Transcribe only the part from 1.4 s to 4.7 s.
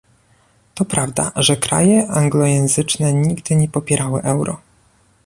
kraje anglojęzyczne nigdy nie popierały euro